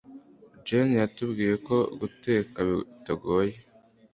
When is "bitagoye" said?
2.69-3.53